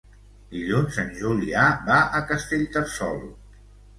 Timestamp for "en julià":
1.03-1.67